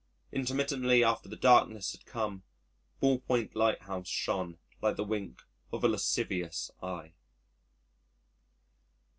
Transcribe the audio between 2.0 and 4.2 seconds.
come, Bullpoint Lighthouse